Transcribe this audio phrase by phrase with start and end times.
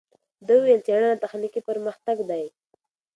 [0.45, 2.43] ده وویل، څېړنه تخنیکي پرمختګ دی.